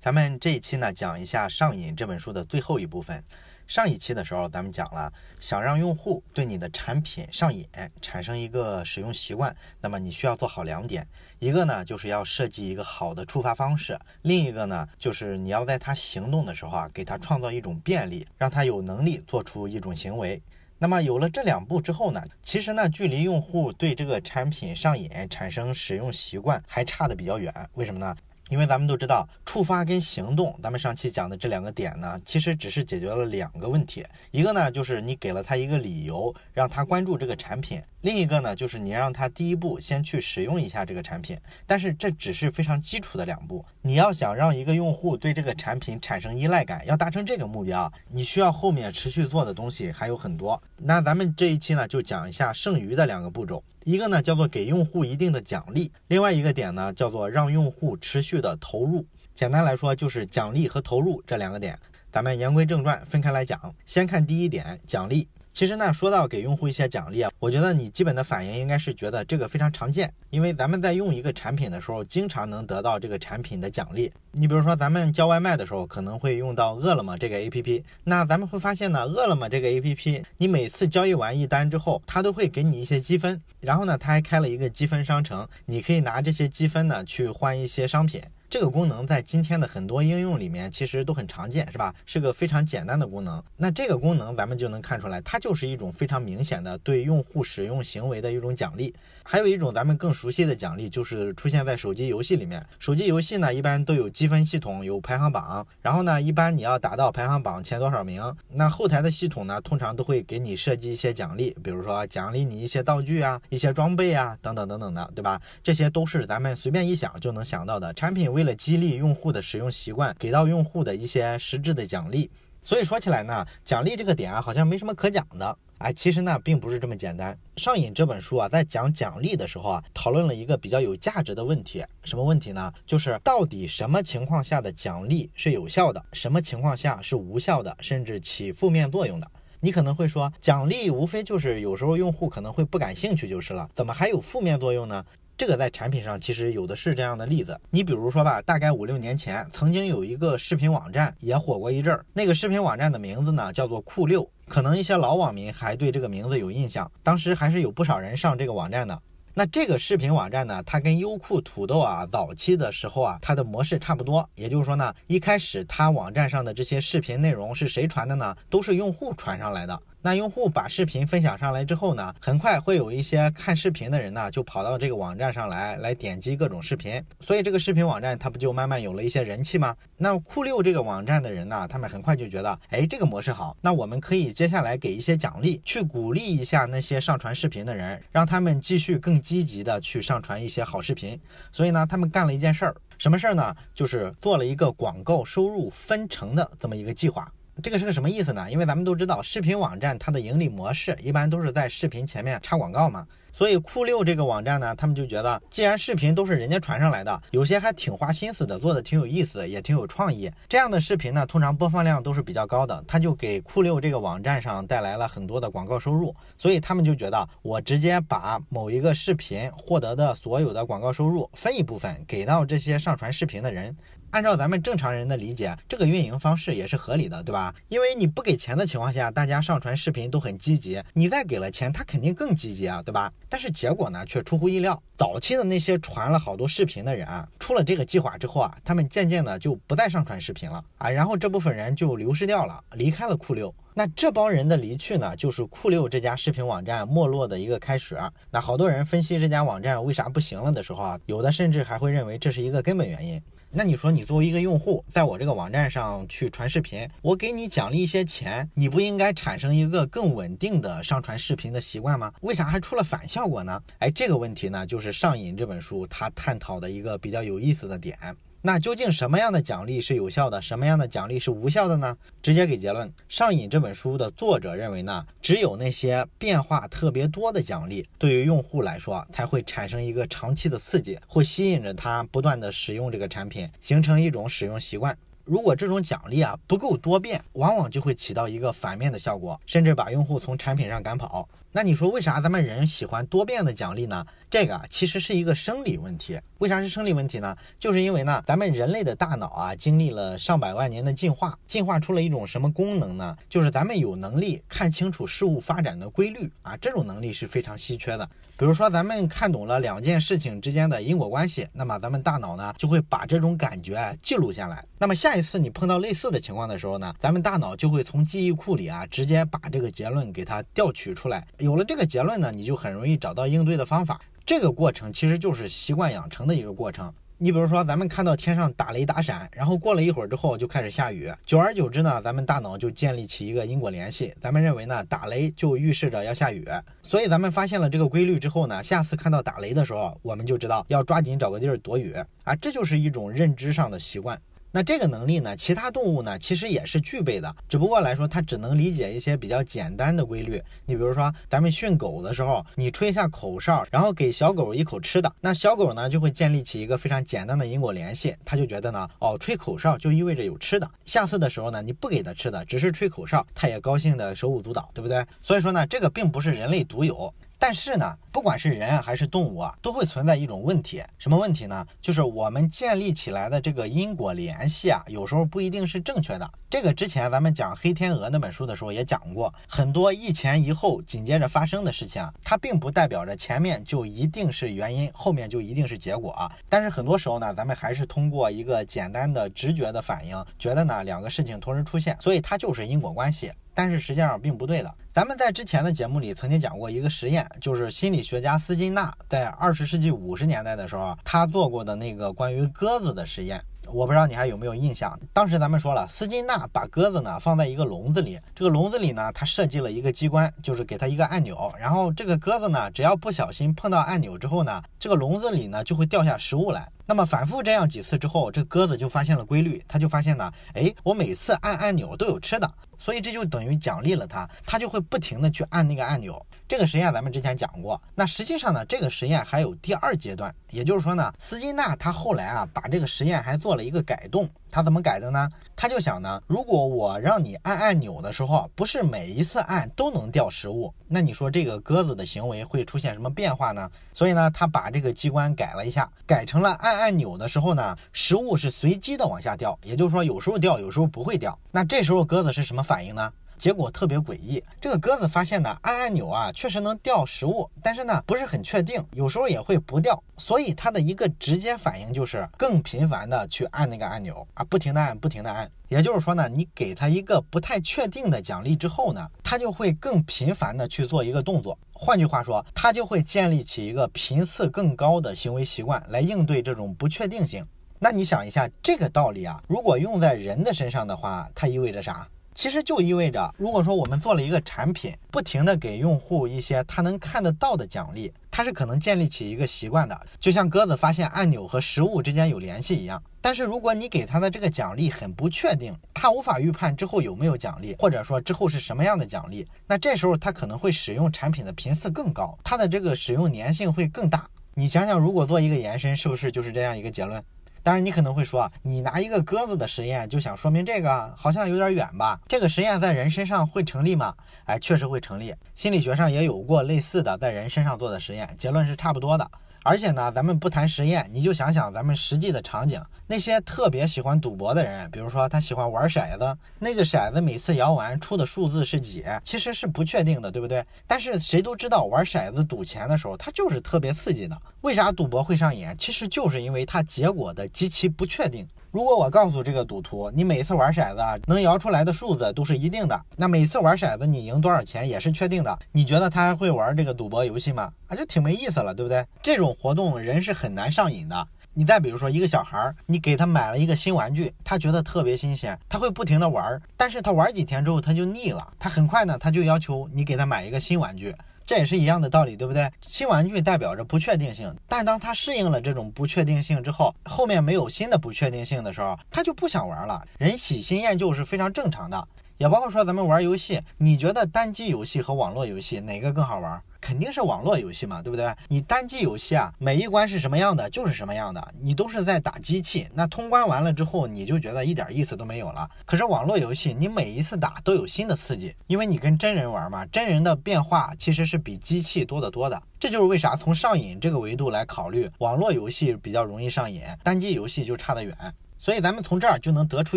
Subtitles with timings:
[0.00, 3.22] 咱们这一期呢，讲一下《上瘾》这本书的最后一部分。
[3.68, 7.68] 上一期的时候，咱们讲了，想让用户对你的产品上瘾，
[8.00, 11.06] 产生一个使用习惯，那么你需要做好两点，
[11.38, 20.42] 一个呢就是要设计一个好的触发方式，另一个呢就是你要在他行动的时候啊，给他创造一种便利，让他有能力做出一种行为。
[20.78, 27.54] 那么有了这两步之后呢，其实呢，距离用户对这个产品上瘾、产生使用习惯还差的比较远。
[27.74, 28.16] 为什么呢？
[28.50, 34.04] 因为咱们都知道，触发跟行动，咱们上期讲的这两个点呢，其实只是解决了两个问题。
[34.32, 41.38] 一个呢，就是你给了他一个理由，让他关注这个产品；另一个呢，就是你让他第一步先去使用一下这个产品。
[41.64, 43.64] 但是这只是非常基础的两步。
[43.82, 50.60] 你要想让一个用户对这个产品产生依赖感，要达成这个目标，你需要后面持续做的东西还有很多。
[50.76, 53.62] 那咱们这一期呢，就讲一下剩余的两个步骤。
[53.84, 59.06] 一个呢叫做给用户一定的奖励，另外一个点呢叫做让用户持续的投入。
[59.34, 61.78] 简单来说就是奖励和投入这两个点。
[62.12, 63.74] 咱们言归正传，分开来讲。
[63.86, 65.28] 先看第一点，奖励。
[65.52, 74.10] 其实呢，说到给用户一些奖励啊，我觉得你基本的反应应该是觉得这个非常常见，因为咱们在用一个产品的时候，经常能得到这个产品的奖励。
[74.32, 77.82] 你比如说，咱们叫外卖的时候，可能会用到饿了么这个 APP。
[78.04, 88.22] 那咱们会发现呢，饿了么这个 APP，你每次交易完一单之后，它都会给你一些积分，然后呢，它还开了一个积分商城，你可以拿这些积分呢去换一些商品。
[88.50, 91.94] 这个功能在今天的很多应用里面其实都很常见，是吧？
[92.04, 93.40] 是个非常简单的功能。
[93.56, 98.92] 那这个功能咱们就能看出来，它就是一种非常明显的对用户使用行为的一种奖励。
[99.22, 102.66] 还有一种咱们更熟悉的奖励，就是出现在手机游戏里面。
[102.80, 105.64] 手机游戏呢，一般都有积分系统，有排行榜。
[105.80, 108.20] 然后呢，一般你要达到排行榜前多少名，
[108.52, 115.40] 那后台的系统呢，通常都会给你设计一些奖励，比如说奖励你一些道具啊、一些装备啊等等等等的，对吧？
[115.62, 118.32] 这些都是咱们随便一想就能想到的产品。
[118.32, 122.30] 为为了激励用户的使用习惯，给到用户的一些实质的奖励。
[122.64, 125.58] 所以说起来呢，奖励这个点啊，好像没什么可讲的。
[125.76, 127.38] 哎，其实呢，并不是这么简单。
[127.58, 131.84] 上瘾这本书啊，在讲奖励的时候啊，讨论了一个比较有价值的问题。
[132.02, 132.72] 什么问题呢？
[132.86, 139.30] 就是到底什么情况下的奖励是有效的，什么情况下是无效的，甚至起负面作用的。
[139.60, 145.04] 你可能会说，奖励无非就是有时候用户可能会不感兴趣就是了，怎么还有负面作用呢？
[145.40, 159.00] 这个在产品上其实有的是这样的例子，你比如说吧，大概五六年前，曾经有一个视频网站也火过一阵儿，那个视频网站的名字呢叫做酷六，可能一些老网民还对这个名字有印象，当时还是有不少人上这个网站的。
[159.32, 168.36] 那这个视频网站呢，它跟优酷土豆啊早期的时候啊，它的模式差不多，也就是说呢，一开始它网站上的这些视频内容是谁传的呢？
[168.50, 169.80] 都是用户传上来的。
[170.02, 179.76] 那用户把视频分享上来之后呢，很快会有一些看视频的人呢，就跑到这个网站上来，来点击各种视频，所以这个视频网站它不就慢慢有了一些人气吗？
[179.98, 191.20] 那酷六这个网站的人呢，他们很快就觉得，哎，这个模式好，那我们可以接下来给一些奖励，去鼓励一下那些上传视频的人，让他们继续更积极的去上传一些好视频。
[191.52, 193.54] 所以呢，他们干了一件事儿，什么事儿呢？
[193.74, 197.30] 就是做了一个广告收入分成的这么一个计划。
[197.62, 198.50] 这个是个什么意思呢？
[198.50, 203.06] 因为咱们都知道，视频网站它的盈利模式一般都是在视频前面插广告嘛。
[203.32, 210.28] 所以酷六这个网站呢，他们就觉得，既然视频都是人家传上来的，有些还挺花心思的，做的挺有意思，也挺有创意。
[210.48, 216.14] 这样的视频呢，通常播放量都是比较高的，他就给酷六这个网站上带来了很多的广告收入。
[216.38, 223.76] 所以他们就觉得，我直接把某一个视频获得的所有的广告收入分一部分给到这些上传视频的人。
[224.10, 227.54] 按照咱们正常人的理解，这个运营方式也是合理的，对吧？
[227.68, 233.12] 因为你不给钱的情况下，大家上传视频都很积极，你再给了钱，他肯定更积极啊，对吧？
[233.28, 234.82] 但是结果呢，却出乎意料。
[234.96, 243.54] 早期的那些传了好多视频的人啊，出了这个计划之后啊，他们渐渐的就不再上传视频了啊，然后这部分人就流失掉了，离开了酷六。
[243.72, 247.96] 那这帮人的离去呢，就是酷六这家视频网站没落的一个开始。
[248.32, 253.22] 那好多人分析这家网站为啥不行了的时候啊，有的甚至还会认为这是一个根本原因。
[253.52, 262.12] 那你说，你作为一个用户，在我这个网站上去传视频，我给你奖励一些钱，你不应该产生一个更稳定的上传视频的习惯吗？
[262.20, 263.60] 为啥还出了反效果呢？
[263.80, 267.98] 哎，这个问题呢，就是《上瘾》这本书它探讨的一个比较有意思的点。
[268.42, 271.94] 那究竟什么样的奖励是有效的，什么样的奖励是无效的呢？
[272.22, 284.96] 直接给结论，《上瘾》这本书的作者认为呢，只有那些变化特别多的奖励，对于用户来说才会产生一个长期的刺激，会吸引着他不断的使用这个产品，形成一种使用习惯。
[285.26, 291.28] 如果这种奖励啊不够多变，往往就会起到一个反面的效果，甚至把用户从产品上赶跑。
[291.52, 294.06] 那你说为啥咱们人喜欢多变的奖励呢？
[294.30, 296.16] 这个其实是一个生理问题。
[296.38, 297.36] 为啥是生理问题呢？
[297.58, 303.16] 就是因为呢，咱们人类的大脑啊，经历了上百万年的进化，进化出了一种什么功能呢？
[303.28, 308.08] 就是咱们有能力看清楚事物发展的规律啊，这种能力是非常稀缺的。
[308.36, 314.64] 比如说，咱们看懂了两件事情之间的因果关系，那么咱们大脑呢就会把这种感觉记录下来。
[314.78, 321.26] 那么下一次你碰到类似的情况的时候呢，咱们大脑就会从记忆库里啊直接把这个结论给它调取出来。
[321.40, 324.00] 有了这个结论呢，你就很容易找到应对的方法。
[324.24, 326.92] 这个过程其实就是习惯养成的一个过程。
[327.22, 334.14] 你比如说，咱们看到天上打雷打闪，然后过了一会儿之后就开始下雨，久而久之呢，咱们大脑就建立起一个因果联系。
[334.22, 336.46] 咱们认为呢，打雷就预示着要下雨，
[336.80, 341.94] 所以咱们发现了这个规律之后呢，下次看到打雷的时候，我们就知道要抓紧找个地儿躲雨
[342.24, 344.18] 啊，这就是一种认知上的习惯。
[344.52, 350.42] 那这个能力呢，其他动物呢其实也是具备的，只不过来说它只能理解一些比较简单的规律。
[350.66, 360.68] 你比如说，咱们训狗的时候，你吹一下口哨，然后给小狗一口吃的，那小狗呢就会建立起一个非常简单的因果联系，它就觉得呢，哦，吹口哨就意味着有吃的。
[360.84, 365.06] 下次的时候呢，你不给它吃的，只是吹口哨，它也高兴的手舞足蹈，对不对？
[365.22, 367.14] 所以说呢，这个并不是人类独有。
[367.42, 370.82] 但是呢，不管是人啊还是动物啊，都会存在一种问题。
[370.98, 371.66] 什么问题呢？
[371.80, 376.30] 就是我们建立起来的这个因果联系啊，有时候不一定是正确的。
[376.50, 386.30] 这个之前咱们讲《黑天鹅》那本书的时候也讲过，很多一前一后紧接着发生的事情啊，它并不代表着前面就一定是原因，后面就一定是结果啊。
[386.46, 393.32] 但是很多时候呢，咱们还是通过一个简单的直觉的反应，觉得呢两个事情同时出现，所以它就是因果关系。
[393.60, 394.74] 但是实际上并不对的。
[394.90, 403.38] 咱们在之前的节目里曾经讲过一个实验，就是心理学家斯金纳在二十世纪五十年代的时候，他做过的那个关于鸽子的实验。
[403.70, 404.98] 我不知道你还有没有印象？
[405.12, 416.66] 当时咱们说了，斯金纳把鸽子呢放在一个笼子里，这个笼子里呢，他设计了一个机关，就是给它一个按钮，然后这个鸽子呢，只要不小心碰到按钮之后呢，这个笼子里呢就会掉下食物来。
[416.86, 422.50] 那么反复这样几次之后，这鸽子就发现了规律，他就发现呢，哎，我每次按按钮都有吃的。
[422.80, 426.20] 所以这就等于奖励了他，他就会不停的去按那个按钮。
[426.48, 427.80] 这个实验咱们之前讲过。
[427.94, 434.28] 那实际上呢，这个实验还有第二阶段，也就是说呢，斯金纳他后来啊把这个实验还做了一个改动。
[434.50, 435.28] 他怎么改的呢？
[435.54, 443.70] 他就想呢，如果我让你按按钮的时候，不是每一次按都能掉食物，那你说这个鸽子的行为会出现什么变化呢？
[443.94, 451.38] 所以呢，他把这个机关改了一下，改成了按按钮的时候呢，食物是随机的往下掉，也就是说有时候掉，有时候不会掉。
[451.50, 453.12] 那这时候鸽子是什么反应呢？
[453.40, 465.50] 结果特别诡异，这个鸽子发现呢，按按钮啊确实能掉食物，但是呢不是很确定，有时候也会不掉，所以它的一个直接反应就是更频繁的去按那个按钮啊，不停的按，不停的按。
[465.68, 471.58] 也就是说呢，你给它一个不太确定的奖励之后呢，它就会更频繁的去做一个动作。
[471.72, 477.42] 换句话说，它就会建立起一个频次更高的行为习惯来应对这种不确定性。
[477.78, 482.06] 那你想一下这个道理啊，如果用在人的身上的话，它意味着啥？
[482.40, 493.02] 其实就意味着，如果说我们做了一个产品，不停的给用户一些他能看得到的奖励，他是可能建立起一个习惯的，就像鸽子发现按钮和食物之间有联系一样。
[493.20, 504.26] 但是如果你给他的这个奖励很不确定，他无法预判之后有没有奖励，或者说之后是什么样的奖励，那这时候他可能会使用产品的频次更高，它的这个使用粘性会更大。
[504.54, 507.22] 你想想，如果做一个延伸，是不是就是这样一个结论？
[507.62, 512.18] 当然，你可能会说，你拿一个鸽子的实验就想说明这个，好像有点远吧？
[512.26, 514.14] 这个实验在人身上会成立吗？
[514.46, 515.34] 哎，确实会成立。
[515.54, 519.30] 心理学上也有过类似的在人身上做的实验，结论是差不多的。
[519.62, 530.64] 而且呢，咱们不谈实验，你就想想咱们实际的场景，那些特别喜欢赌博的人，比如说他喜欢玩骰子，那个骰子每次摇完出的数字是几，其实是不确定的，对不对？
[530.86, 534.40] 但是谁都知道，玩骰子赌钱的时候，它就是特别刺激的。
[534.62, 535.68] 为啥赌博会上瘾？
[535.78, 538.48] 其实就是因为它结果的极其不确定。
[538.72, 547.72] 如果我告诉这个赌徒，你每次玩骰子能摇出来的数字都是一定的，那每次玩骰子你赢多少钱也是确定的，你觉得他还会玩这个赌博游戏吗？
[547.88, 549.04] 啊，就挺没意思了，对不对？
[549.20, 551.26] 这种活动人是很难上瘾的。
[551.52, 561.12] 你再比如说一个小孩，你给他买了一个新玩具，他觉得特别新鲜，他会不停的玩，但是他玩几天之后他就腻了，他很快呢他就要求你给他买一个新玩具。
[561.50, 562.70] 这也是一样的道理，对不对？
[562.80, 570.00] 新玩具代表着不确定性，但当他适应了这种不确定性之后，后面没有新的不确定性的时候，他就不想玩了。
[570.16, 572.06] 人喜新厌旧是非常正常的。
[572.40, 576.58] 也包括说咱们玩游戏，你觉得单机游戏和网络游戏哪个更好玩？
[576.80, 578.34] 肯定是网络游戏嘛，对不对？
[578.48, 582.88] 你单机游戏啊，每一关是什么样的就是什么样的，你都是在打机器。
[582.94, 585.68] 那通关完了之后，你就觉得一点意思都没有了。
[585.84, 592.62] 可是网络游戏，你每一次打都有新的刺激，因为你跟真人玩嘛，真人的变化其实是比机器多得多的。
[592.78, 598.16] 这就是为啥从上瘾这个维度来考虑，网络游戏比较容易上瘾，单机游戏就差得远。
[598.60, 599.96] 所以咱们从这儿就能得出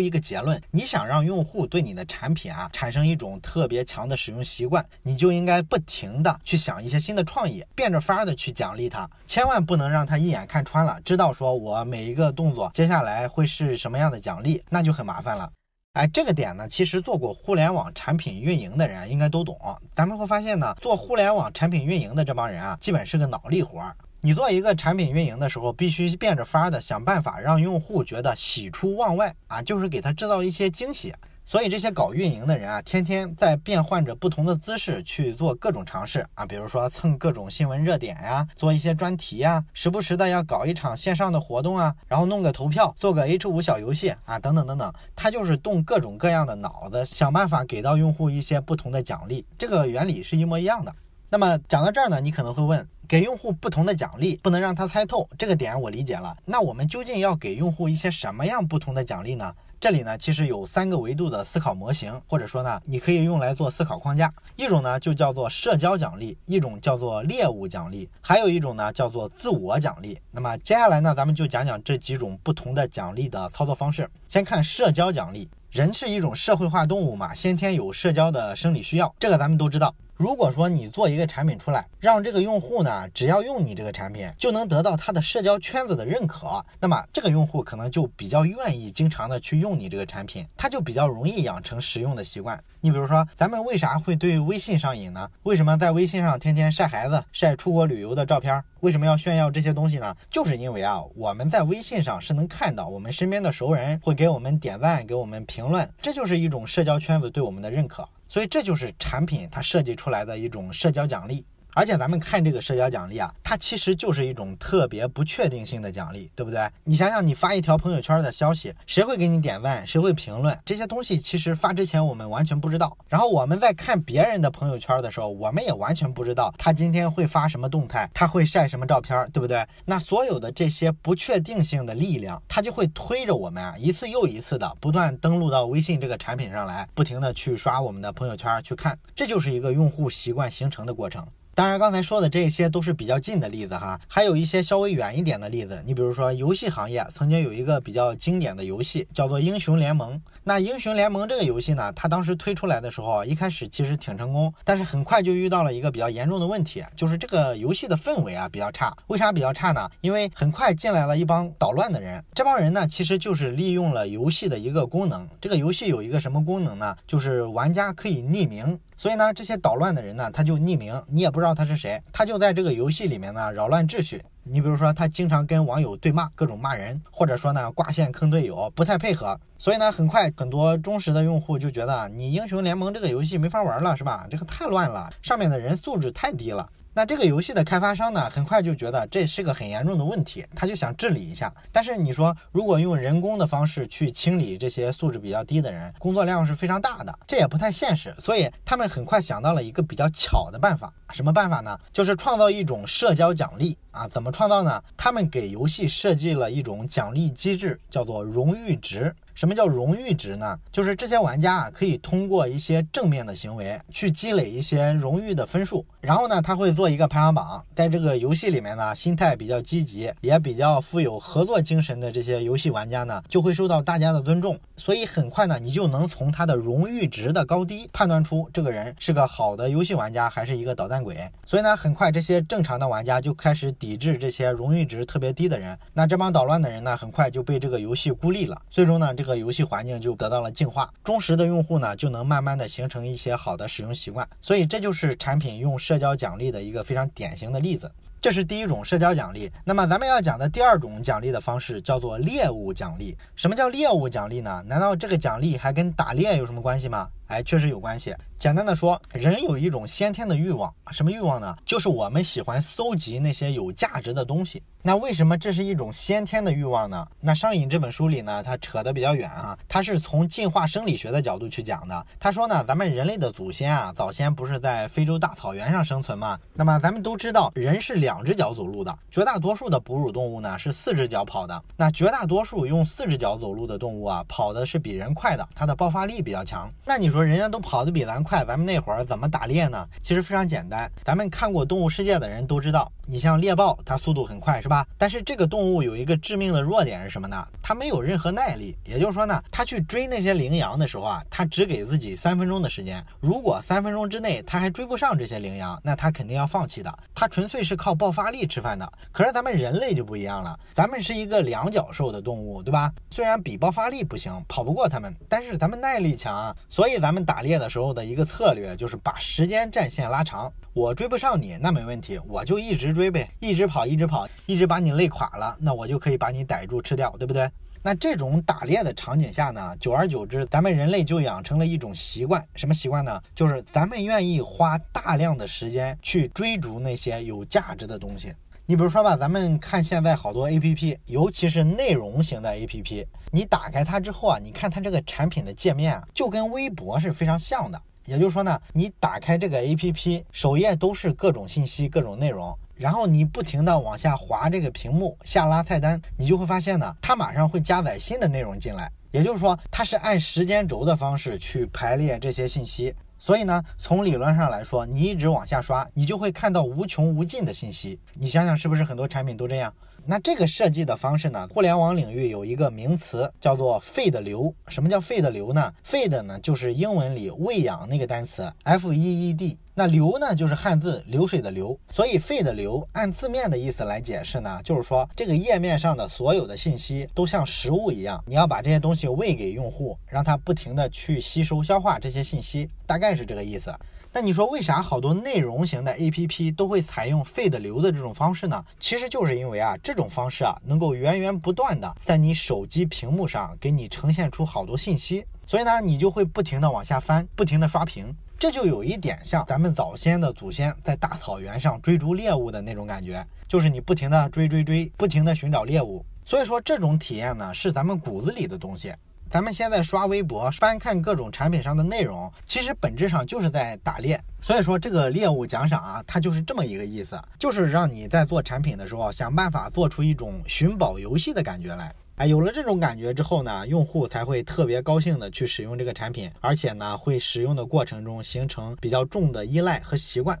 [0.00, 15.52] 一个结论：你想让用户对你的产品啊产生一种特别强的使用习惯，你就应该不停的去想一些新的创意，变着法儿的去奖励他，千万不能让他一眼看穿了，知道说我每一个动作接下来会是什么样的奖励，那就很麻烦了。
[15.92, 19.56] 哎，这个点呢，其实做过互联网产品运营的人应该都懂。
[19.94, 23.94] 咱们会发现呢，做互联网产品运营的这帮人啊，基本是个脑力活儿。
[24.24, 31.12] 你做一个产品运营的时候，必须变着法的想办法让用户觉得喜出望外啊，就是给他制造一些惊喜。
[31.44, 49.44] 所以这些搞运营的人啊，天天在变换着不同的姿势去做各种尝试啊，比如说蹭各种新闻热点呀，做一些专题呀，时不时的要搞一场线上的活动啊，然后弄个投票，做个 H 五小游戏啊，等等等等，他就是动各种各样的脑子，想办法给到用户一些不同的奖励。
[49.58, 50.96] 这个原理是一模一样的。
[51.28, 52.88] 那么讲到这儿呢，你可能会问。
[53.06, 56.36] 给用户不同的奖励，不能让他猜透，这个点我理解了。
[56.44, 59.54] 那我们究竟要给用户一些什么样不同的奖励呢？
[59.80, 64.32] 这里呢，其实有三个维度的思考模型，或者说呢，你可以用来做思考框架。
[64.56, 70.18] 一种呢就叫做社交奖励，一种叫做猎物奖励，还有一种呢叫做自我奖励。
[70.30, 74.08] 那么接下来呢，咱们就讲讲这几种不同的奖励的操作方式。
[74.26, 79.94] 先看社交奖励，人是一种社会化动物嘛，先天有社交的生理需要，这个咱们都知道。
[80.16, 92.62] 如果说你做一个产品出来，让这个用户呢，只要用你这个产品，就能得到他的社交圈子的认可，那么这个用户可能就比较愿意经常的去用你这个产品，他就比较容易养成使用的习惯。
[92.80, 95.28] 你比如说，咱们为啥会对微信上瘾呢？
[95.42, 98.62] 为什么在微信上天天晒孩子、晒出国旅游的照片？
[98.80, 100.14] 为什么要炫耀这些东西呢？
[100.30, 108.08] 就是因为啊，我们在微信上是能看到我们身边的熟人会给我们点赞、给我们评论，这就是一种社交圈子对我们的认可。
[108.34, 111.46] 所以这就是产品它设计出来的一种社交奖励。
[111.74, 116.70] 而且咱们看这个社交奖励啊，它其实就是一种特别不确定性的奖励，对不对？
[116.84, 120.56] 你想想，你发一条朋友圈的消息，谁会给你点赞，谁会评论？
[120.64, 122.96] 这些东西其实发之前我们完全不知道。
[123.08, 129.66] 然后我们在看别人的朋友圈的时候，我们也完全不知道他今天会发什么动态，他会晒什么照片，对不对？
[129.84, 141.26] 那所有的这些不确定性的力量，它就会推着我们啊，一次又一次的不断登录到微信这个产品上来，不停的去刷我们的朋友圈去看，这就是一个用户习惯形成的过程。
[141.54, 145.80] 当然，刚才说的这些都是比较近的例子哈，还有一些稍微远一点的例子。
[145.86, 150.16] 你比如说，游戏行业曾经有一个比较经典的游戏，叫做《英雄联盟》。
[150.42, 158.92] 那《英雄联盟》这个游戏呢，它当时推出来的时候，一开始其实挺成功，但是很快就遇到了一个比较严重的问题，就是这个游戏的氛围啊比较差。
[159.06, 159.88] 为啥比较差呢？
[160.00, 165.28] 因为很快进来了一帮捣乱的人，这帮人呢，其实就是利用了游戏的一个功能。
[165.40, 166.96] 这个游戏有一个什么功能呢？
[167.06, 168.76] 就是玩家可以匿名。
[168.96, 174.22] 所以呢，这些捣乱的人呢，他就匿名，你也不知道他是谁，他就在这个游戏里面呢扰乱秩序。
[174.46, 179.40] 你比如说，他经常跟网友对骂，各种骂人，或者说呢挂线坑队友，不太配合。
[179.56, 184.26] 所以呢，很快很多忠实的用户就觉得你英雄联盟这个游戏没法玩了，是吧？
[184.30, 186.68] 这个太乱了，上面的人素质太低了。
[186.96, 191.52] 那这个游戏的开发商呢，很快就觉得这是个很严重的问题，他就想治理一下。
[191.72, 198.14] 但是你说，如果用人工的方式去清理这些素质比较低的人，工作量是非常大的，这也不太现实。
[198.20, 201.76] 所以他们很快想到了一个比较巧的办法，什么办法呢？
[201.92, 204.06] 就是创造一种社交奖励啊。
[204.06, 204.80] 怎么创造呢？
[204.96, 209.12] 他们给游戏设计了一种奖励机制，叫做荣誉值。
[209.34, 210.56] 什么叫荣誉值呢？
[210.70, 215.84] 就是这些玩家啊，可以通过一些正面的行为去积累一些荣誉的分数。
[216.00, 224.56] 然后呢，他会做一个排行榜，在这个游戏里面呢，心态比较积极，也比较富有合作精神的这些游戏玩家呢，就会受到大家的尊重。
[224.76, 231.18] 所以很快呢，你就能从他的荣誉值的高低判断出这个人是个好的游戏玩家还是一个捣蛋鬼。
[231.44, 235.76] 所以呢，很快这些正常的玩家就开始抵制这些荣誉值特别低的人。
[235.92, 238.56] 那这帮捣乱的人呢，很快就被这个游戏孤立了。
[238.70, 239.23] 最终呢，这。
[239.24, 247.90] 这个游戏环境就得到了净化，忠实的用户呢就能慢慢的形成一些好的使用习惯，所以这就是产品用社交奖励的一个非常典型的例子。
[248.20, 249.50] 这是第一种社交奖励。
[249.64, 253.16] 那么咱们要讲的第二种奖励的方式叫做猎物奖励。
[253.34, 254.62] 什么叫猎物奖励呢？
[254.66, 257.08] 难道这个奖励还跟打猎有什么关系吗？
[257.26, 258.14] 哎，确实有关系。
[258.38, 261.56] 简单的说，人有一种先天的欲望，什么欲望呢？
[261.64, 264.62] 就是我们喜欢搜集那些有价值的东西。
[264.82, 267.06] 那为什么这是一种先天的欲望呢？
[267.20, 272.06] 那《上瘾》这本书里呢，它扯得比较远啊，它是从进化生理学的角度去讲的。
[272.20, 276.38] 他说呢，咱们人类的祖先啊，早先不是在非洲大草原上生存吗？
[276.52, 281.62] 那么咱们都知道，人是两只脚走路的，绝大多数的哺乳动物呢是四只脚跑的。
[281.78, 286.70] 那绝大多数用四只脚走路的动物啊，跑的是比人快的，它的爆发力比较强。
[286.84, 289.86] 那你说人家都跑得比咱快，咱们那会儿怎么打猎呢？
[290.02, 294.84] 其实非常简单，咱们看过《动物世界》的人都知道，你像猎豹，它速度很快，是吧？
[294.98, 297.46] 但是这个动物有一个致命的弱点是什么呢？
[297.62, 298.76] 它没有任何耐力。
[298.84, 303.04] 也就是说呢，它去追那些羚羊的时候啊，它只给自己三分钟的时间。
[303.20, 306.92] 如果三分钟之内它还追不上这些羚羊，那它肯定要放弃的。
[307.14, 308.90] 它纯粹是靠爆发力吃饭的。
[309.12, 312.92] 可是咱们人类就不一样了，咱们是一个两脚兽的动物，对吧？
[313.10, 316.56] 虽然比爆发力不行，跑不过他们，但是咱们耐力强啊。
[316.68, 320.50] 所以咱们打猎的时候的一个策略就是把时间战线拉长。
[320.72, 327.46] 我追不上你，那没问题，我就一直追呗，一直跑，一直跑，一直把你累垮了，那我就可以把你逮住吃掉，对不对？
[327.82, 333.20] 那这种打猎的场景下呢，久而久之，咱们人类就养成了一种习惯，什么习惯呢？
[333.34, 338.34] 就是咱们愿意花大量的时间去追逐那些有价值的东西。
[338.66, 347.78] 你比如说吧，咱们看现在好多 APP，尤其是内容型的 APP，你打开它之后啊，你看它这个产品的界面啊，就跟微博是非常像的。
[348.06, 358.90] 也就是说呢，你打开这个 APP，首页都是各种信息、各种内容，然后你不停的往下滑这个屏幕，下拉菜单，你就会发现呢，它马上会加载新的内容进来。
[359.10, 362.94] 也就是说，它是按时间轴的方式去排列这些信息。
[363.18, 367.98] 所以呢，从理论上来说，你一直往下刷，你就会看到无穷无尽的信息。
[368.14, 369.72] 你想想，是不是很多产品都这样？
[370.06, 371.48] 那这个设计的方式呢？
[371.52, 374.54] 互联网领域有一个名词叫做 “feed 流”。
[374.68, 379.58] 什么叫 “feed 流”呢？“feed” 呢就是英文里喂养那个单词 “f e e d”。
[379.74, 381.78] 那“流”呢就是汉字流水的“流”。
[381.90, 393.74] 所以 “feed 流”按字面的意思来解释呢，就是说这个页面上的所有的信息都像食物一样，你要把这些东西喂给用户，让他不停的去吸收消化这些信息，大概是这个意思。
[394.16, 398.64] 那你说为啥好多内容型的 APP 都会采用 feed 流的这种方式呢？
[398.78, 416.06] 其实就是因为啊，这种方式啊能够源源不断的在你手机屏幕上给你呈现出好多信息，所以呢，你就会不停的往下翻，不停的刷屏，这就有一点像咱们早先的祖先在大草原上追逐猎物的那种感觉，就是你不停的追追追，不停的寻找猎物。
[416.24, 418.94] 所以说这种体验呢，是咱们骨子里的东西。
[419.30, 424.22] 咱们现在刷微博、翻看各种产品上的内容，其实本质上就是在打猎。
[424.40, 431.92] 所以说，这个猎物奖赏啊，它就是这么一个意思，就是让你在做产品的时候，想办法做出一种寻宝游戏的感觉来。
[432.16, 440.38] 哎，有了这种感觉之后呢，用户才会特别高兴的去使用这个产品，而且呢，会使用的过程中形成比较重的依赖和习惯。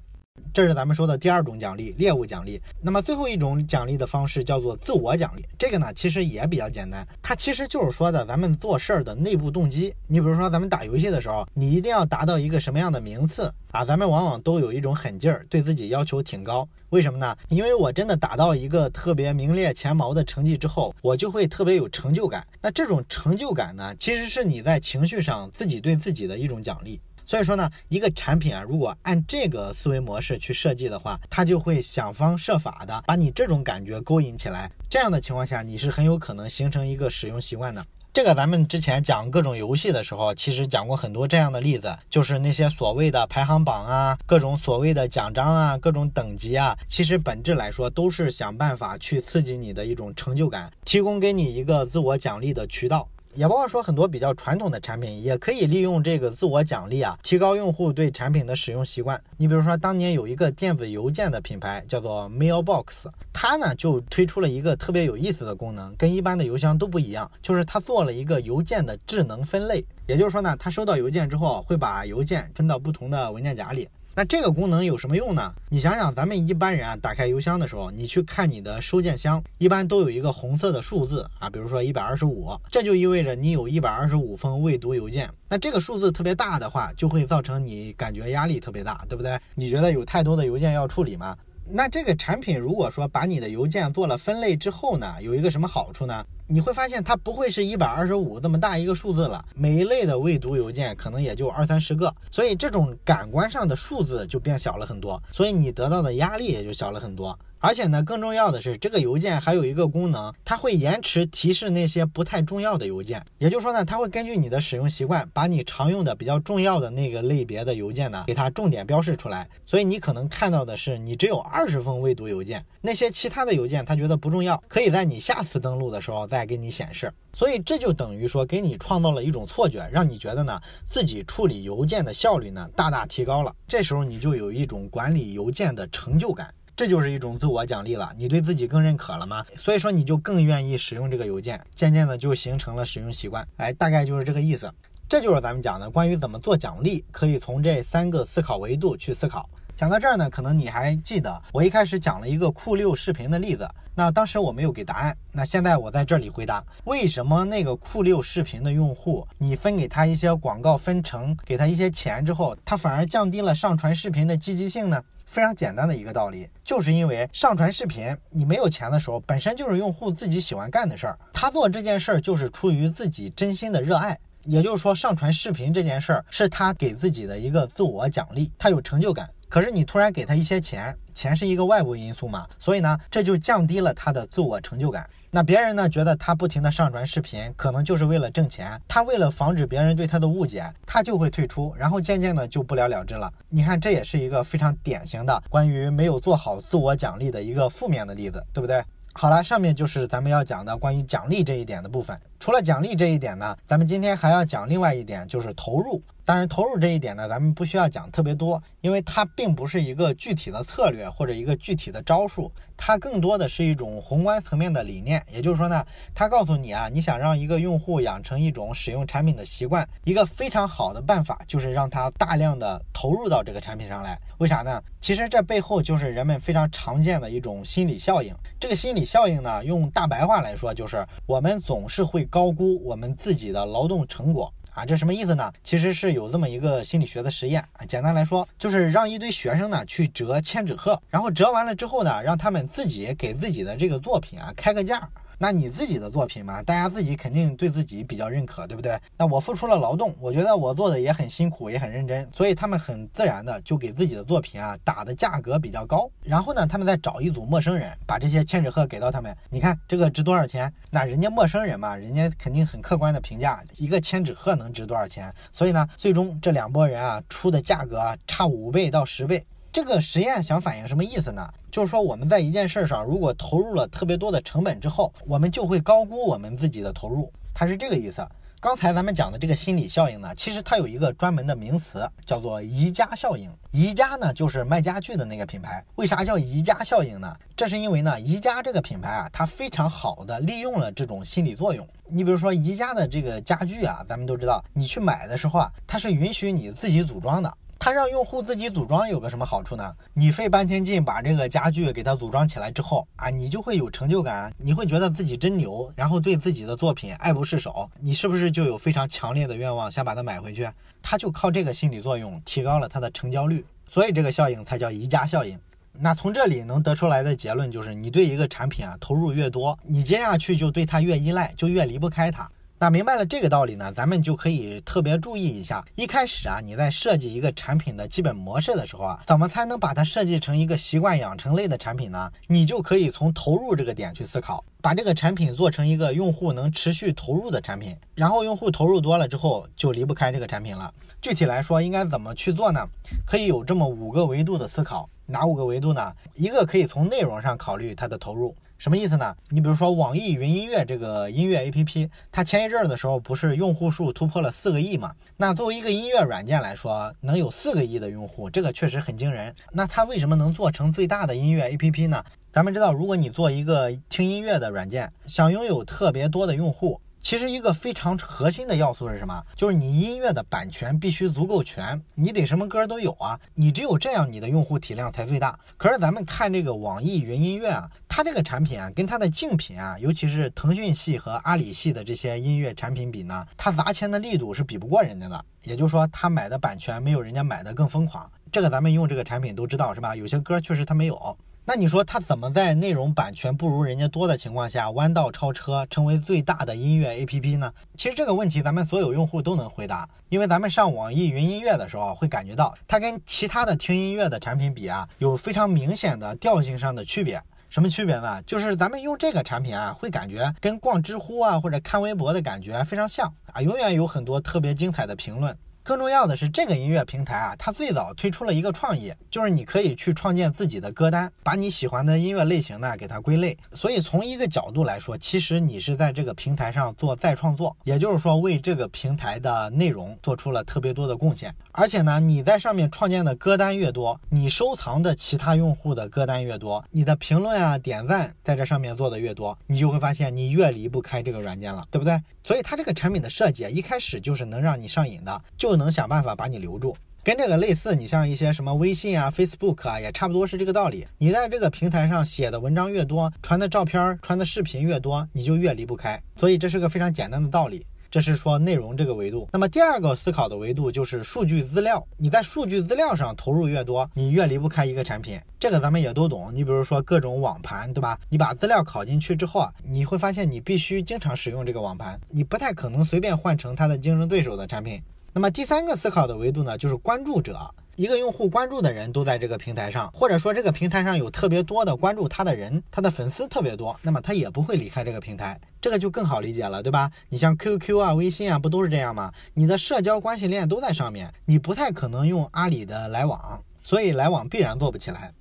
[0.54, 2.62] 这是咱们说的第二种奖励，猎物奖励。
[2.80, 5.44] 那么最后一种奖励的方式叫做自我奖励。
[5.58, 9.92] 这个呢，其实也比较简单，它其实就是说的咱们做事儿的内部动机。
[10.06, 13.84] 你比如说，咱们打游戏的时候，你一定要达到一个什么样的名次啊？
[13.84, 16.68] 咱们往往都有一种狠劲儿，对自己要求挺高。
[16.90, 17.36] 为什么呢？
[17.48, 22.46] 因为我真的打到一个特别名列前茅的成绩之后，我就会特别有成就感。
[22.62, 27.00] 那这种成就感呢，其实是你在情绪上自己对自己的一种奖励。
[27.26, 34.70] 所以说呢，一个产品啊，如果按这个思维模式去设计的话，它就会想方设法的把你这种感觉勾引起来。
[34.90, 37.84] 这样的情况下，你是很有可能形成一个使用习惯的。
[38.12, 53.08] 这个咱们之前讲各种游戏的时候，其实讲过很多这样的例子，就是那些所谓的排行榜啊，各种所谓的奖章啊，各种等级啊，其实本质来说都是想办法去刺激你的一种成就感，提供给你一个自我奖励的渠道。
[53.34, 59.20] 也包括说很多比较传统的产品，也可以利用这个自我奖励啊，提高用户对产品的使用习惯。
[59.36, 69.84] 你比如说，当年有一个电子邮件的品牌叫做 Mailbox，它呢就推出了一个特别有意思的功能，跟一般的邮箱都不一样，就是它做了一个邮件的智能分类。
[70.06, 73.88] 也就是说呢，它收到邮件之后，会把邮件分到不同的文件夹里。
[74.16, 75.52] 那这个功能有什么用呢？
[75.68, 85.28] 你想想，咱们一般人啊，打开邮箱的时候，你去看你的收件箱，一般都有一个红色的数字啊，比如说一百二十五，这就意味着你有一百二十五封未读邮件。
[85.48, 89.36] 那这个数字特别大的话，就会造成你感觉压力特别大，对不对？
[89.56, 91.36] 你觉得有太多的邮件要处理吗？
[91.66, 96.24] 那这个产品如果说把你的邮件做了分类之后呢，有一个什么好处呢？
[96.46, 107.38] 你会发现它不会是一百二十五这么大一个数字了，每一类的未读邮件可能也就二三十个，所以这种感官上的数字就变小了很多，所以你得到的压力也就小了很多。
[107.66, 113.24] 而且呢，更重要的是，这个邮件还有一个功能，它会延迟提示那些不太重要的邮件。
[113.38, 119.48] 也就是说呢，它会根据你的使用习惯，把你常用的比较重要的那个类别的邮件呢，给它重点标示出来。
[119.64, 127.10] 所以你可能看到的是，你只有二十封未读邮件，那些其他的邮件它觉得不重要，可以在你下次登录的时候再给你显示。
[127.32, 133.50] 所以这就等于说，给你创造了一种错觉，让你觉得呢，自己处理邮件的效率呢大大提高了。
[133.66, 138.12] 这时候你就有一种管理邮件的成就感，这就是一种自我奖励了。
[138.16, 139.46] 你对自己更认可了吗？
[139.56, 143.46] 所以说你就更愿意使用这个邮件，渐渐的就形成了使用习惯。
[143.58, 144.68] 哎，大概就是这个意思。
[145.08, 149.48] 这就是咱们讲的关于怎么做奖励，可以从这三个思考维度去思考。
[149.76, 165.02] 讲到这儿呢，可能你还记得我一开始讲了一个酷六视频的例子，那当时我没有给答案，那现在我在这里回答，为什么那个酷六视频的用户，你分给他一些广告分成，给他一些钱之后，他反而降低了上传视频的积极性呢？
[165.26, 179.28] 非常简单的一个道理，就是因为上传视频你没有钱的时候，本身就是用户自己喜欢干的事儿，他做这件事儿就是出于自己真心的热爱，也就是说上传视频这件事儿是他给自己的一个自我奖励，他有成就感。
[179.54, 185.08] 可是你突然给他一些钱，钱是一个外部因素嘛，所以呢，这就降低了他的自我成就感。
[185.30, 188.76] 那别人呢觉得他不停的上传视频，可能就是为了挣钱。
[188.88, 193.32] 他为了防止别人对他的误解，他就会退出，然后渐渐的就不了了之了。
[193.48, 198.82] 你看，这也是一个非常典型的关于没有做好自我奖励的一个负面的例子，对不对？
[199.12, 202.20] 好了，上面就是咱们要讲的关于奖励这一点的部分。
[202.44, 206.02] 除了奖励这一点呢，咱们今天还要讲另外一点，就是投入。
[206.26, 215.22] 当然，投入这一点呢，咱们不需要讲特别多，因为它并不是一个具体的策略或者一个具体的招数，它更多的是一种宏观层面的理念。
[215.30, 224.18] 也就是说呢，它告诉你啊，你想让一个用户养成一种使用产品的习惯，一个非常好的办法就是让他大量的投入到这个产品上来。
[224.38, 224.82] 为啥呢？
[225.00, 228.34] 其实这背后就是人们非常常见的一种心理效应。
[228.58, 234.52] 这个心理效应呢，用大白话来说，就是我们总是会高估我们自己的劳动成果。
[234.72, 235.52] 啊，这什么意思呢？
[235.62, 245.08] 其实是有这么一个心理学的实验啊，简单来说，就是让一堆学生呢去折千纸鹤，然后折完了之后呢，让他们自己给自己的这个作品啊开个价。
[245.38, 248.98] 那你自己的作品嘛，大家自己肯定对自己比较认可，对不对？
[249.16, 256.10] 那我付出了劳动，我觉得我做的也很辛苦，也很认真，所以他们很自然的就给自己的作品啊打的价格比较高。
[256.22, 260.72] 然后呢，他们再找一组陌生人，把这些千纸鹤给到他们，你看这个值多少钱？
[260.90, 265.34] 那人家陌生人嘛，人家肯定很客观的评价一个千纸鹤能值多少钱。
[265.52, 269.44] 所以呢，最终这两拨人啊出的价格啊差五倍到十倍。
[269.74, 271.44] 这个实验想反映什么意思呢？
[271.68, 278.24] 就是说我们在一件事上如果投入了特别多的成本之后，我们就会高估我们自己的投入，它是这个意思。
[278.60, 283.50] 刚才咱们讲的这个心理效应呢，其实它有一个专门的名词，叫做宜家效应。
[283.72, 285.84] 宜家呢就是卖家具的那个品牌。
[285.96, 287.36] 为啥叫宜家效应呢？
[287.56, 291.84] 这是因为呢，宜家这个品牌啊，它非常好的利用了这种心理作用。
[292.06, 297.52] 你比如说宜家的这个家具啊，咱们都知道，你去买的时候啊，它是允许你自己组装的。
[297.84, 299.94] 它让用户自己组装有个什么好处呢？
[300.14, 310.66] 你费半天劲把这个家具给它组装起来之后啊，你就会有成就感，你会觉得自己真牛，然后对自己的作品爱不释手，你是不是就有非常强烈的愿望想把它买回去？
[311.02, 315.60] 它就靠这个心理作用提高了它的成交率，所以这个效应才叫宜家效应。
[315.92, 322.50] 那从这里能得出来的结论就是，你对一个产品啊投入越多，你接下去就对它越依赖，就越离不开它。
[322.84, 325.82] 那明白了这个道理呢，咱们就可以特别注意一下。
[325.94, 332.30] 一开始啊，你在设计一个产品的基本模式的时候啊，怎么才能把它设计成一个习惯养成类的产品呢？
[332.46, 340.92] 你就可以从投入这个点去思考，把这个产品做成一个用户能持续投入的产品，然后用户投入多了之后，就离不开这个产品了。
[341.22, 342.86] 具体来说，应该怎么去做呢？
[343.26, 345.08] 可以有这么五个维度的思考。
[345.26, 346.12] 哪五个维度呢？
[346.34, 348.54] 一个可以从内容上考虑它的投入。
[348.76, 349.34] 什么意思呢？
[349.48, 355.14] 你比如说网易云音乐这个音乐 APP，它前一阵儿的时候不是用户数突破了四个亿嘛？
[355.36, 359.54] 那作为一个音乐软件来说，能有四个亿的用户，这个确实很惊人。
[359.72, 362.22] 那它为什么能做成最大的音乐 APP 呢？
[362.52, 367.00] 咱们知道，如果你做一个听音乐的软件，想拥有特别多的用户。
[367.24, 369.42] 其实一个非常核心的要素是什么？
[369.56, 375.58] 就是你音乐的版权必须足够全，你得什么歌都有啊，你只有这样，你的用户体量才最大。
[375.78, 385.42] 可是咱们看这个网易云音乐啊，它这个产品啊，跟它的竞品啊，尤其是腾讯系和阿里系的这些音乐产品比呢，它砸钱的力度是比不过人家的。
[385.62, 388.30] 也就是说，它买的版权没有人家买的更疯狂。
[388.52, 390.14] 这个咱们用这个产品都知道是吧？
[390.14, 391.38] 有些歌确实它没有。
[391.66, 397.72] 那你说他怎么在内容版权不如人家多的情况下弯道超车，成为最大的音乐 APP 呢？
[397.96, 407.42] 其实这个问题咱们所有用户都能回答，因为咱们上网易云音乐的时候会感觉到，它跟其他的听音乐的产品比啊，有非常明显的调性上的区别。
[407.70, 408.42] 什么区别呢？
[408.42, 415.56] 就是咱们用这个产品啊，会感觉跟逛知乎啊或者看微博的感觉非常像啊，永远有很多特别精彩的评论。
[415.84, 423.54] 更重要的是，这个音乐平台啊，它最早推出了一个创意，就是你可以去创建自己的歌单，把你喜欢的音乐类型呢给它归类。
[423.72, 431.54] 所以从一个角度来说，其实你是在这个平台上做再创作，也就是说为这个平台的内容做出了特别多的贡献。
[431.76, 442.18] 而且呢，你在上面创建的歌单越多，你收藏的其他用户的歌单越多，你的评论啊、点赞在这上面做的越多，你就会发现你越离不开这个软件了，对不对？
[442.42, 445.74] 所以它这个产品的设计啊，一开始就是能让你上瘾的，就。
[445.74, 447.96] 能想办法把你留住，跟这个类似。
[447.96, 451.04] 你像一些什么微信啊、Facebook 啊，也差不多是这个道理。
[451.18, 456.22] 你在这个平台上写的文章越多，传的照片、传的视频越多，你就越离不开。
[456.36, 457.84] 所以这是个非常简单的道理。
[458.14, 459.48] 这是说内容这个维度。
[459.50, 462.06] 那么第二个思考的维度就是数据资料。
[462.16, 465.36] 你在数据资料上投入越多，你越离不开一个产品。
[465.58, 466.54] 这个咱们也都懂。
[466.54, 468.16] 你比如说各种网盘，对吧？
[468.28, 475.02] 你把资料拷进去之后啊，你会发现你必须经常使用这个网盘，你不太可能随便换成它的竞争对手的产品。
[475.32, 477.68] 那么第三个思考的维度呢，就是关注者。
[477.96, 485.60] 一个用户关注的人都在这个平台上，或者说这个平台上有特别多的关注他的人，他的粉丝特别多，那么他也不会离开这个平台。
[485.80, 487.10] 这个就更好理解了，对吧？
[487.28, 489.32] 你像 QQ 啊、微信啊，不都是这样吗？
[489.52, 495.32] 你的社交关系链都在上面，你不太可能用阿里的来往，所以来往必然做不起来。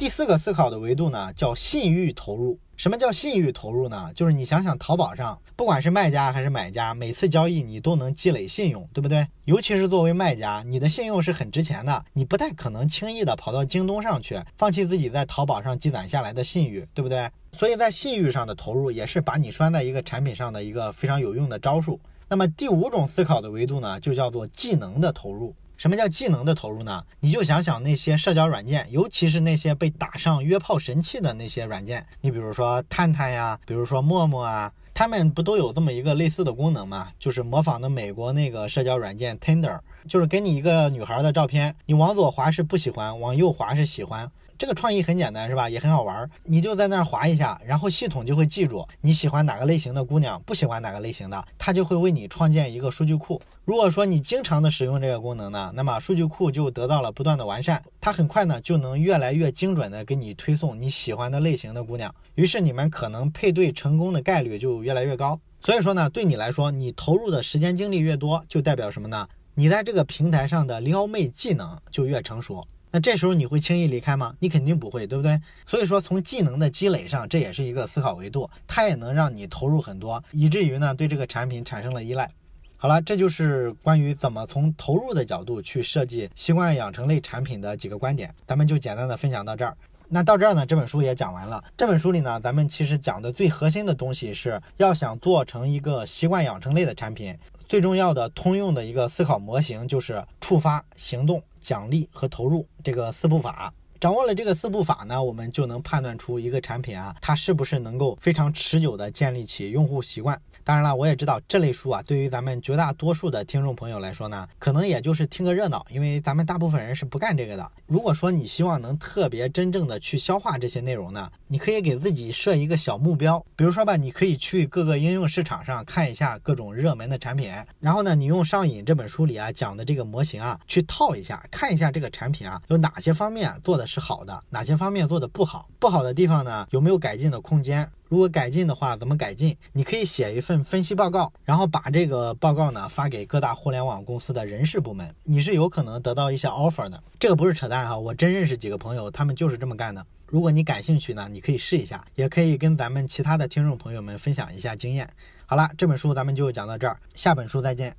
[0.00, 2.58] 第四个思考的维度呢，叫信誉投入。
[2.74, 4.10] 什么叫信誉投入呢？
[4.14, 9.28] 就是你想想，淘宝上不管是卖家还是买家，每次交易你都能积累信用，对不对？
[9.44, 17.28] 尤其是作为卖家，你的信用是很值钱的，你不太可能轻易的跑到京东上去，放弃自己在淘宝上积攒下来的信誉，对不对？
[17.52, 22.00] 所以在信誉上的投入，也是把你拴在一个产品上的一个非常有用的招数。
[22.26, 25.54] 那么第五种思考的维度呢，就叫做技能的投入。
[25.80, 27.02] 什么叫技能的投入呢？
[27.20, 37.08] 你就想想那些社交软件，尤其是那些被打上约炮神器的那些软件，你比如说探探呀，比如说陌陌啊，他们不都有这么一个类似的功能吗？
[37.18, 44.30] 就是模仿的美国那个社交软件 Tinder，就是给你一个女孩的照片，你往左滑是不喜欢，往右滑是喜欢。
[44.60, 45.70] 这个创意很简单，是吧？
[45.70, 46.30] 也很好玩。
[46.44, 53.40] 你就在那儿划一下，然后系统就会记住你喜欢哪个类型的姑娘，不喜欢哪个类型的，它就会为你创建一个数据库。
[53.64, 65.40] 如果说你经常的使用这个功能呢，那么数据库就得到了不断的完善，它很快呢就能越来越精准的给你推送你喜欢的类型的姑娘，于是你们可能配对成功的概率就越来越高。
[65.62, 69.26] 所以说呢，对你来说，你投入的时间精力越多，就代表什么呢？
[69.54, 72.62] 你在这个平台上的撩妹技能就越成熟。
[72.92, 74.34] 那这时候你会轻易离开吗？
[74.40, 75.40] 你肯定不会，对不对？
[75.66, 82.28] 所以说，从技能的积累上，这也是一个思考维度，它也能让你投入很多，以至于呢对这个产品产生了依赖。
[82.76, 89.76] 好了，这就是关于怎么从投入的角度去设计习惯养成类产品的几个观点，咱们就简单的分享到这儿。
[90.08, 91.62] 那到这儿呢，这本书也讲完了。
[91.76, 97.38] 这本书里呢，咱们其实讲的最核心的东西是要想做成一个习惯养成类的产品。
[97.68, 103.72] 最重要的通用的一个思考模型就是触发、行动、奖励和投入这个四步法。
[104.00, 110.40] 掌握了这个四步法呢，我们就能判断出一个产品啊，它是不是能够非常持久的建立起用户习惯。
[110.64, 117.72] 当然了，我也知道这类书啊，对于咱们绝大多数的听众朋友来说呢，可能也就是听个热闹，因为咱们大部分人是不干这个的。
[117.86, 133.89] 如果说你希望能特别真正的去消化这些内容呢，你可以给自己设一个小目标，比如说吧，你可以去各个应用市场上看一下各种热门的产品，然后呢，你用《上瘾》这本书里啊讲的这个模型啊去套一下，看一下这个产品啊有哪些方面做的。
[133.90, 135.68] 是好的，哪些方面做的不好？
[135.80, 136.64] 不好的地方呢？
[136.70, 137.90] 有没有改进的空间？
[138.06, 139.56] 如果改进的话，怎么改进？
[139.72, 147.02] 你可以写一份分析报告，然后把这个报告呢发给各大互联网公司的人事部门，你是有可能得到一些 offer 的。
[147.18, 150.06] 这个不是扯淡哈，我真认识几个朋友，他们就是这么干的。
[150.26, 155.10] 如果你感兴趣呢，你可以试一下，也可以跟咱们其他的听众朋友们分享一下经验。
[155.46, 157.96] 好了，这本书咱们就讲到这儿，下本书再见。